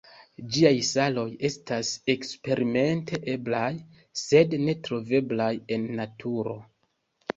[0.53, 3.69] Ĝiaj saloj estas eksperimente eblaj,
[4.25, 6.57] sed ne troveblaj en naturo.